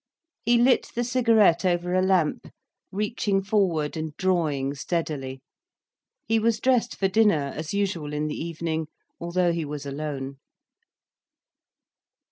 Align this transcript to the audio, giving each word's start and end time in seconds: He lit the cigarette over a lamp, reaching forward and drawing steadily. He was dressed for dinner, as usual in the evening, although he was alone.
He 0.43 0.57
lit 0.57 0.89
the 0.95 1.03
cigarette 1.03 1.63
over 1.63 1.93
a 1.93 2.01
lamp, 2.01 2.47
reaching 2.91 3.43
forward 3.43 3.95
and 3.95 4.17
drawing 4.17 4.73
steadily. 4.73 5.41
He 6.25 6.39
was 6.39 6.59
dressed 6.59 6.95
for 6.95 7.07
dinner, 7.07 7.53
as 7.55 7.71
usual 7.71 8.11
in 8.11 8.25
the 8.25 8.33
evening, 8.45 8.87
although 9.19 9.51
he 9.53 9.63
was 9.63 9.85
alone. 9.85 10.37